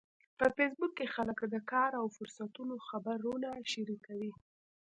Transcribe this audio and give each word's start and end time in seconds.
په 0.39 0.45
فېسبوک 0.55 0.91
کې 0.97 1.13
خلک 1.15 1.39
د 1.53 1.55
کار 1.71 1.91
او 2.01 2.05
فرصتونو 2.15 2.75
خبرونه 2.87 3.49
شریکوي 3.71 4.31